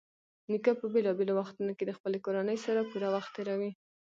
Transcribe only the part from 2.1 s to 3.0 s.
کورنۍ سره